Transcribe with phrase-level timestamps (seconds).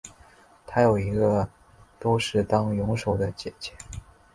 [0.65, 1.47] 她有一个
[1.99, 3.71] 都是当泳手的姐姐。